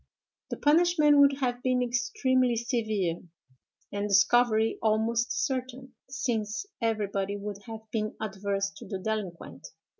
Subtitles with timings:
[0.49, 3.19] The punishment would have been extremely severe,
[3.91, 9.67] and discovery almost certain, since everybody would have been adverse to the delinquent.